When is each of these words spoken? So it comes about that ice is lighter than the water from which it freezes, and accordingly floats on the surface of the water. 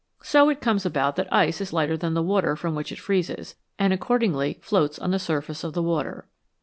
So 0.23 0.49
it 0.49 0.61
comes 0.61 0.83
about 0.83 1.15
that 1.17 1.31
ice 1.31 1.61
is 1.61 1.71
lighter 1.71 1.95
than 1.95 2.15
the 2.15 2.23
water 2.23 2.55
from 2.55 2.73
which 2.73 2.91
it 2.91 2.97
freezes, 2.99 3.53
and 3.77 3.93
accordingly 3.93 4.57
floats 4.63 4.97
on 4.97 5.11
the 5.11 5.19
surface 5.19 5.63
of 5.63 5.73
the 5.73 5.83
water. 5.83 6.25